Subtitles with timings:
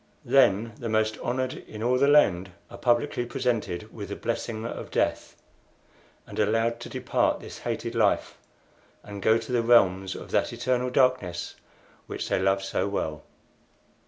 [0.25, 4.89] Then the most honored in all the land are publicly presented with the blessing of
[4.89, 5.35] death,
[6.25, 8.35] and allowed to depart this hated life,
[9.03, 11.55] and go to the realms of that eternal darkness
[12.07, 13.21] which they love so well.